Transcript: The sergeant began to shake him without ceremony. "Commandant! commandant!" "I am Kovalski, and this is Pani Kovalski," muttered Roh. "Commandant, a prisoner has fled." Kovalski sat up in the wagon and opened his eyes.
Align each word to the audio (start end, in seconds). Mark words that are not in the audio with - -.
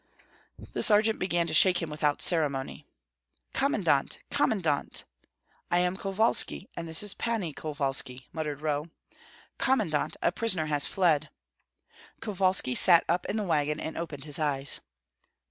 The 0.71 0.81
sergeant 0.81 1.19
began 1.19 1.45
to 1.45 1.53
shake 1.53 1.79
him 1.79 1.91
without 1.91 2.23
ceremony. 2.23 2.87
"Commandant! 3.53 4.17
commandant!" 4.31 5.05
"I 5.69 5.77
am 5.77 5.95
Kovalski, 5.95 6.67
and 6.75 6.87
this 6.87 7.03
is 7.03 7.13
Pani 7.13 7.53
Kovalski," 7.53 8.25
muttered 8.33 8.61
Roh. 8.61 8.87
"Commandant, 9.59 10.17
a 10.23 10.31
prisoner 10.31 10.65
has 10.65 10.87
fled." 10.87 11.29
Kovalski 12.19 12.73
sat 12.73 13.03
up 13.07 13.27
in 13.27 13.37
the 13.37 13.43
wagon 13.43 13.79
and 13.79 13.95
opened 13.95 14.23
his 14.23 14.39
eyes. 14.39 14.79